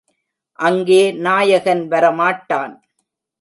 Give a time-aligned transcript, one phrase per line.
[0.59, 2.73] அங்கே நாயகன் வரமாட்டான்.